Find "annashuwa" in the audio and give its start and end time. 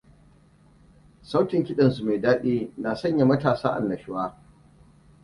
3.77-4.23